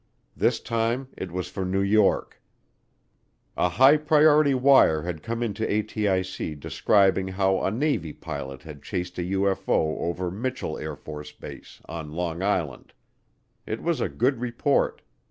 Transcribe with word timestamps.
This 0.35 0.59
time 0.59 1.09
it 1.15 1.31
was 1.31 1.47
for 1.47 1.63
New 1.63 1.83
York. 1.83 2.41
A 3.55 3.69
high 3.69 3.97
priority 3.97 4.55
wire 4.55 5.03
had 5.03 5.21
come 5.21 5.43
into 5.43 5.63
ATIC 5.63 6.59
describing 6.59 7.27
how 7.27 7.61
a 7.63 7.69
Navy 7.69 8.11
pilot 8.11 8.63
had 8.63 8.81
chased 8.81 9.19
a 9.19 9.21
UFO 9.21 9.99
over 9.99 10.31
Mitchel 10.31 10.73
AFB, 10.77 11.81
on 11.85 12.13
Long 12.13 12.41
Island. 12.41 12.93
It 13.67 13.83
was 13.83 14.01
a 14.01 14.09
good 14.09 14.39
report. 14.39 15.03